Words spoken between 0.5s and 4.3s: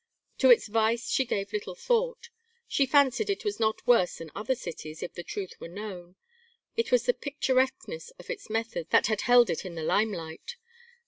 vice she gave little thought; she fancied it was not worse